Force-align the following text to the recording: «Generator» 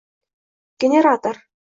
«Generator» 0.83 1.37